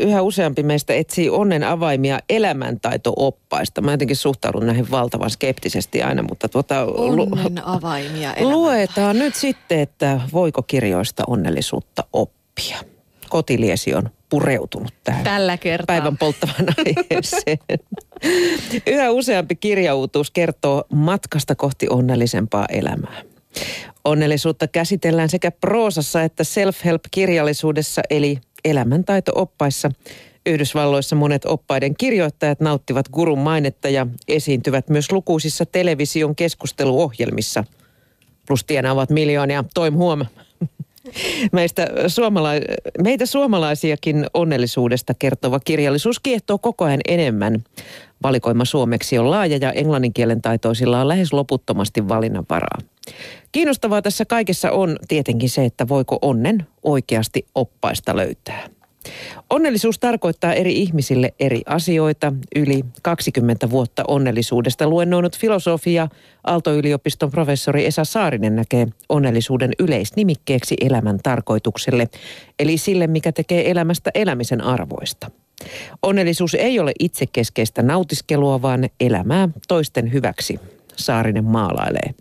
[0.00, 3.80] yhä useampi meistä etsii onnen avaimia elämäntaito-oppaista.
[3.80, 6.84] Mä jotenkin suhtaudun näihin valtavan skeptisesti aina, mutta tuota...
[6.84, 12.78] Onnen avaimia Luetaan nyt sitten, että voiko kirjoista onnellisuutta oppia.
[13.28, 15.86] Kotiliesi on pureutunut tähän Tällä kertaa.
[15.86, 17.58] päivän polttavan aiheeseen.
[18.86, 23.22] Yhä useampi kirjauutuus kertoo matkasta kohti onnellisempaa elämää.
[24.04, 29.90] Onnellisuutta käsitellään sekä proosassa että self-help-kirjallisuudessa eli elämäntaito-oppaissa.
[30.46, 37.64] Yhdysvalloissa monet oppaiden kirjoittajat nauttivat gurun mainetta ja esiintyvät myös lukuisissa television keskusteluohjelmissa.
[38.46, 39.64] Plus tienaavat miljoonia.
[39.74, 40.24] Toim huom.
[41.52, 47.64] Meistä suomala- meitä suomalaisiakin onnellisuudesta kertova kirjallisuus kiehtoo koko ajan enemmän.
[48.22, 52.78] Valikoima suomeksi on laaja ja englannin kielen taitoisilla on lähes loputtomasti valinnanvaraa.
[53.52, 58.68] Kiinnostavaa tässä kaikessa on tietenkin se, että voiko onnen oikeasti oppaista löytää.
[59.50, 62.32] Onnellisuus tarkoittaa eri ihmisille eri asioita.
[62.56, 66.08] Yli 20 vuotta onnellisuudesta luennoinut filosofia
[66.44, 72.08] Aalto-yliopiston professori Esa Saarinen näkee onnellisuuden yleisnimikkeeksi elämän tarkoitukselle,
[72.58, 75.30] eli sille, mikä tekee elämästä elämisen arvoista.
[76.02, 80.60] Onnellisuus ei ole itsekeskeistä nautiskelua, vaan elämää toisten hyväksi,
[80.96, 82.14] Saarinen maalailee.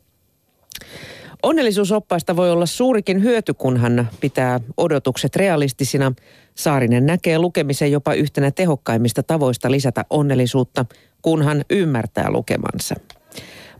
[1.43, 6.11] Onnellisuusoppaista voi olla suurikin hyöty, kunhan pitää odotukset realistisina.
[6.55, 10.85] Saarinen näkee lukemisen jopa yhtenä tehokkaimmista tavoista lisätä onnellisuutta,
[11.21, 12.95] kunhan ymmärtää lukemansa.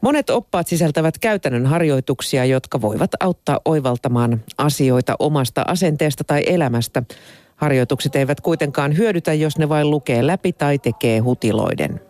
[0.02, 7.04] Monet oppaat sisältävät käytännön harjoituksia, jotka voivat auttaa oivaltamaan asioita omasta asenteesta tai elämästä.
[7.56, 12.09] Harjoitukset eivät kuitenkaan hyödytä, jos ne vain lukee läpi tai tekee hutiloiden.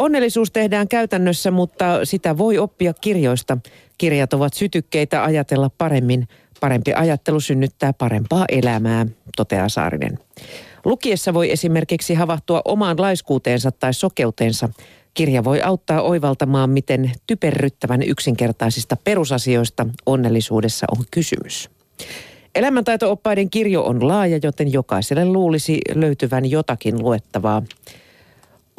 [0.00, 3.58] Onnellisuus tehdään käytännössä, mutta sitä voi oppia kirjoista.
[3.98, 6.28] Kirjat ovat sytykkeitä ajatella paremmin.
[6.60, 9.06] Parempi ajattelu synnyttää parempaa elämää,
[9.36, 10.18] toteaa Saarinen.
[10.84, 14.68] Lukiessa voi esimerkiksi havahtua omaan laiskuuteensa tai sokeuteensa.
[15.14, 21.70] Kirja voi auttaa oivaltamaan, miten typerryttävän yksinkertaisista perusasioista onnellisuudessa on kysymys.
[22.54, 27.62] Elämäntaito-oppaiden kirjo on laaja, joten jokaiselle luulisi löytyvän jotakin luettavaa.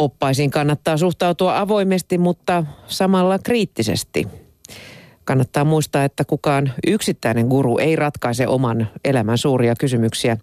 [0.02, 4.28] Oppaisiin kannattaa suhtautua avoimesti, mutta samalla kriittisesti.
[5.24, 10.38] Kannattaa muistaa, että kukaan yksittäinen guru ei ratkaise oman elämän suuria kysymyksiä.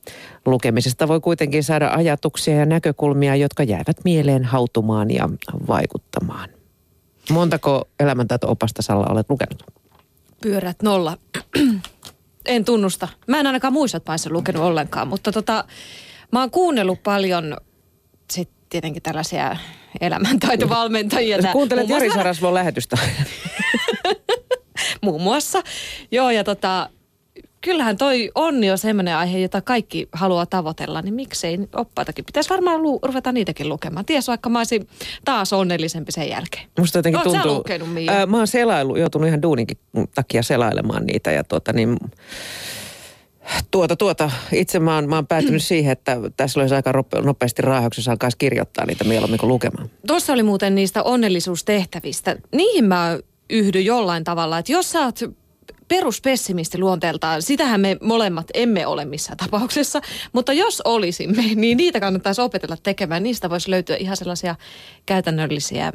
[0.46, 5.28] Lukemisesta voi kuitenkin saada ajatuksia ja näkökulmia, jotka jäävät mieleen hautumaan ja
[5.68, 6.48] vaikuttamaan.
[7.30, 9.62] Montako elämäntaito-opasta Salla olet lukenut?
[10.42, 11.18] Pyörät nolla.
[12.46, 13.08] en tunnusta.
[13.26, 15.64] Mä en ainakaan muissa maissa lukenut ollenkaan, mutta tota,
[16.32, 17.56] mä oon kuunnellut paljon
[18.32, 19.56] sit tietenkin tällaisia
[20.00, 21.38] elämäntaitovalmentajia.
[21.38, 22.98] Tää- Kuuntelet Jari Sarasvon lähetystä.
[25.02, 25.62] muun muassa.
[26.10, 26.90] Joo, ja tota,
[27.60, 32.24] kyllähän toi on jo semmoinen aihe, jota kaikki haluaa tavoitella, niin miksei oppaitakin.
[32.24, 34.04] Pitäisi varmaan lu- ruveta niitäkin lukemaan.
[34.04, 34.88] Ties vaikka mä olisin
[35.24, 36.66] taas onnellisempi sen jälkeen.
[36.78, 37.58] Musta jotenkin Oot sä tuntuu...
[37.58, 38.12] lukenut, Mia?
[38.12, 39.78] Ää, mä oon selailu, joutunut ihan duuninkin
[40.14, 41.96] takia selailemaan niitä ja tuota niin...
[43.70, 44.30] Tuota, tuota.
[44.52, 46.92] Itse mä oon, mä oon päätynyt siihen, että tässä olisi aika
[47.22, 49.90] nopeasti raahauksessa jos alkaisi kirjoittaa niitä mieluummin kuin lukemaan.
[50.06, 52.36] Tuossa oli muuten niistä onnellisuustehtävistä.
[52.52, 53.18] Niihin mä
[53.50, 55.18] yhdyn jollain tavalla, että jos sä oot
[55.88, 60.00] peruspessimisti luonteeltaan, sitähän me molemmat emme ole missään tapauksessa,
[60.32, 63.22] mutta jos olisimme, niin niitä kannattaisi opetella tekemään.
[63.22, 64.54] Niistä voisi löytyä ihan sellaisia
[65.06, 65.92] käytännöllisiä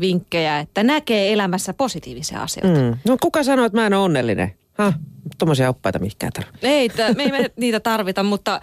[0.00, 2.80] vinkkejä, että näkee elämässä positiivisia asioita.
[2.80, 2.98] Mm.
[3.06, 4.54] No kuka sanoo, että mä en ole onnellinen?
[4.78, 4.92] Ha,
[5.38, 6.68] tommosia oppaita mihinkään tarvitse.
[6.68, 8.60] Ei, me ei me niitä tarvita, mutta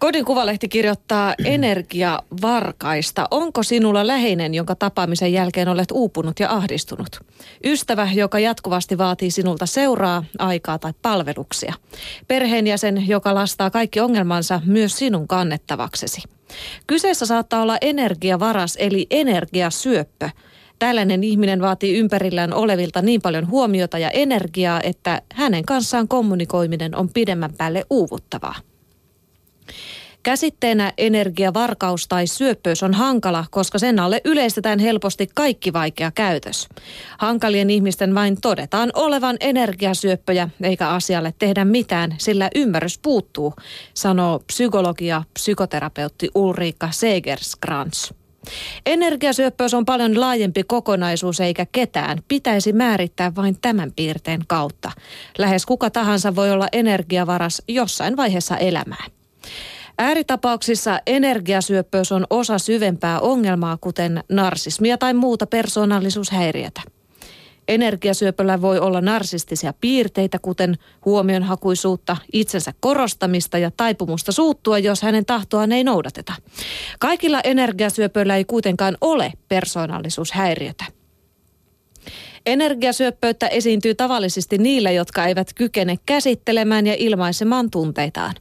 [0.00, 3.28] Kodin kuvalehti kirjoittaa energiavarkaista.
[3.30, 7.20] Onko sinulla läheinen, jonka tapaamisen jälkeen olet uupunut ja ahdistunut?
[7.64, 11.74] Ystävä, joka jatkuvasti vaatii sinulta seuraa, aikaa tai palveluksia.
[12.28, 16.22] Perheenjäsen, joka lastaa kaikki ongelmansa myös sinun kannettavaksesi.
[16.86, 20.30] Kyseessä saattaa olla energiavaras eli energiasyöppö.
[20.80, 27.08] Tällainen ihminen vaatii ympärillään olevilta niin paljon huomiota ja energiaa, että hänen kanssaan kommunikoiminen on
[27.08, 28.54] pidemmän päälle uuvuttavaa.
[30.22, 36.68] Käsitteenä energiavarkaus tai syöppöys on hankala, koska sen alle yleistetään helposti kaikki vaikea käytös.
[37.18, 43.54] Hankalien ihmisten vain todetaan olevan energiasyöppöjä, eikä asialle tehdä mitään, sillä ymmärrys puuttuu,
[43.94, 48.19] sanoo psykologia psykoterapeutti Ulrika Segerskrantz.
[48.86, 54.90] Energiasyöppöys on paljon laajempi kokonaisuus eikä ketään pitäisi määrittää vain tämän piirteen kautta.
[55.38, 59.04] Lähes kuka tahansa voi olla energiavaras jossain vaiheessa elämää.
[59.98, 66.80] Ääritapauksissa energiasyöppöys on osa syvempää ongelmaa, kuten narsismia tai muuta persoonallisuushäiriötä.
[67.70, 75.72] Energiasyöpöllä voi olla narsistisia piirteitä, kuten huomionhakuisuutta, itsensä korostamista ja taipumusta suuttua, jos hänen tahtoaan
[75.72, 76.32] ei noudateta.
[76.98, 80.84] Kaikilla energiasyöpöillä ei kuitenkaan ole persoonallisuushäiriötä.
[82.46, 88.34] Energiasyöppöyttä esiintyy tavallisesti niillä, jotka eivät kykene käsittelemään ja ilmaisemaan tunteitaan.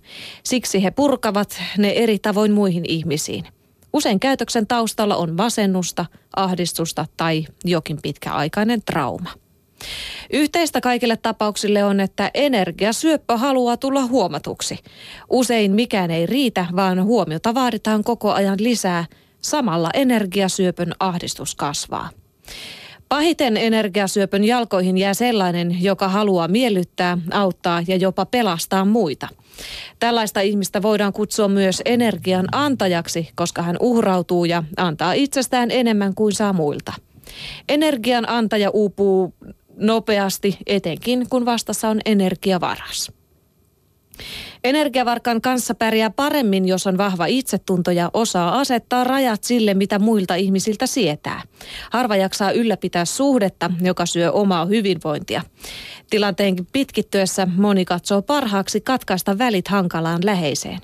[0.44, 3.59] Siksi he purkavat ne eri tavoin muihin ihmisiin.
[3.94, 6.06] Usein käytöksen taustalla on masennusta,
[6.36, 9.30] ahdistusta tai jokin pitkäaikainen trauma.
[10.34, 14.78] Yhteistä kaikille tapauksille on, että energiasyöppö haluaa tulla huomatuksi.
[15.30, 19.06] Usein mikään ei riitä, vaan huomiota vaaditaan koko ajan lisää.
[19.42, 22.10] Samalla energiasyöpön ahdistus kasvaa.
[23.10, 29.28] Pahiten energiasyöpön jalkoihin jää sellainen, joka haluaa miellyttää, auttaa ja jopa pelastaa muita.
[30.00, 36.34] Tällaista ihmistä voidaan kutsua myös energian antajaksi, koska hän uhrautuu ja antaa itsestään enemmän kuin
[36.34, 36.94] saa muilta.
[37.70, 39.34] Energian antaja uupuu
[39.78, 43.19] nopeasti, etenkin kun vastassa on energiavaras.
[44.64, 50.36] Energiavarkan kanssa pärjää paremmin, jos on vahva itsetunto ja osaa asettaa rajat sille, mitä muilta
[50.36, 51.42] ihmisiltä sietää.
[51.92, 55.42] Harva jaksaa ylläpitää suhdetta, joka syö omaa hyvinvointia.
[56.10, 60.80] Tilanteen pitkittyessä moni katsoo parhaaksi katkaista välit hankalaan läheiseen.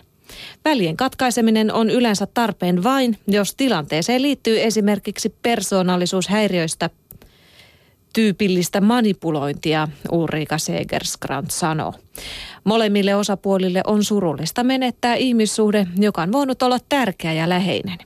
[0.66, 6.89] Välien katkaiseminen on yleensä tarpeen vain, jos tilanteeseen liittyy esimerkiksi persoonallisuushäiriöistä
[8.16, 11.94] tyypillistä manipulointia, Ulrika Segerskrant sanoo.
[12.64, 17.98] Molemmille osapuolille on surullista menettää ihmissuhde, joka on voinut olla tärkeä ja läheinen.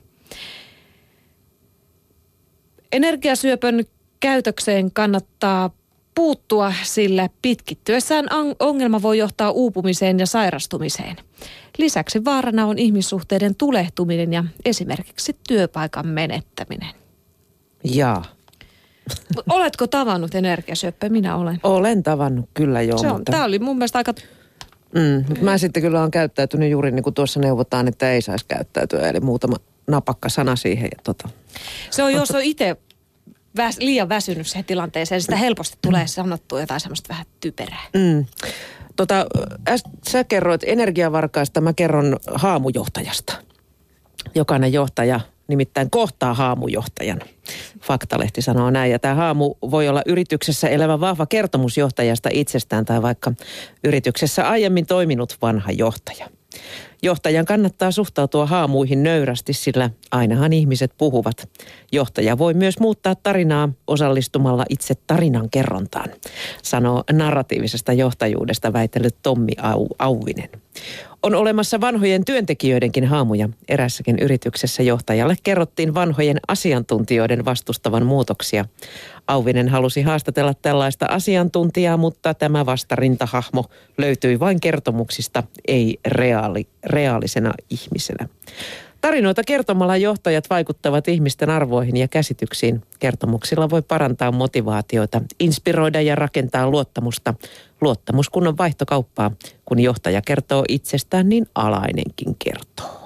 [2.92, 3.84] Energiasyöpön
[4.20, 5.70] käytökseen kannattaa
[6.14, 8.26] puuttua, sillä pitkittyessään
[8.58, 11.16] ongelma voi johtaa uupumiseen ja sairastumiseen.
[11.78, 16.94] Lisäksi vaarana on ihmissuhteiden tulehtuminen ja esimerkiksi työpaikan menettäminen.
[17.84, 18.39] Jaa.
[19.50, 21.08] Oletko tavannut energiasyöppöä?
[21.08, 21.60] Minä olen.
[21.62, 22.98] Olen tavannut, kyllä joo.
[22.98, 23.32] Se on, mutta...
[23.32, 24.14] Tämä oli mun mielestä aika
[24.94, 28.44] Mm, mutta mä sitten kyllä olen käyttäytynyt juuri niin kuin tuossa neuvotaan, että ei saisi
[28.48, 29.08] käyttäytyä.
[29.08, 30.88] Eli muutama napakka sana siihen.
[30.96, 31.28] Ja tota.
[31.90, 32.76] Se on, jos on itse
[33.56, 37.84] väs, liian väsynyt siihen tilanteeseen, sitä helposti tulee sanottua jotain semmoista vähän typerää.
[37.94, 38.26] Mm.
[38.96, 39.26] Tota,
[39.68, 43.34] äs, sä kerroit energiavarkaista, mä kerron haamujohtajasta.
[44.34, 47.20] Jokainen johtaja nimittäin kohtaa haamujohtajan.
[47.82, 48.92] Faktalehti sanoo näin.
[48.92, 53.32] Ja tämä haamu voi olla yrityksessä elävä vahva kertomus johtajasta itsestään tai vaikka
[53.84, 56.26] yrityksessä aiemmin toiminut vanha johtaja.
[57.02, 61.48] Johtajan kannattaa suhtautua haamuihin nöyrästi, sillä ainahan ihmiset puhuvat.
[61.92, 66.08] Johtaja voi myös muuttaa tarinaa osallistumalla itse tarinan kerrontaan,
[66.62, 70.48] sanoo narratiivisesta johtajuudesta väitellyt Tommi Au, Auvinen.
[71.22, 73.48] On olemassa vanhojen työntekijöidenkin haamuja.
[73.68, 78.64] Erässäkin yrityksessä johtajalle kerrottiin vanhojen asiantuntijoiden vastustavan muutoksia.
[79.26, 83.64] Auvinen halusi haastatella tällaista asiantuntijaa, mutta tämä vastarintahahmo
[83.98, 88.28] löytyi vain kertomuksista, ei reaali, reaalisena ihmisenä.
[89.00, 92.82] Tarinoita kertomalla johtajat vaikuttavat ihmisten arvoihin ja käsityksiin.
[92.98, 97.34] Kertomuksilla voi parantaa motivaatioita, inspiroida ja rakentaa luottamusta.
[97.80, 99.30] Luottamus kun vaihtokauppaa.
[99.64, 103.00] Kun johtaja kertoo itsestään, niin alainenkin kertoo.